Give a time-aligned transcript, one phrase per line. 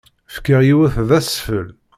[0.35, 1.67] Fkiɣ yiwet d asfel.